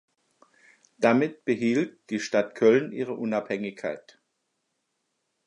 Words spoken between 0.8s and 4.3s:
Damit behielt die Stadt Köln ihre Unabhängigkeit.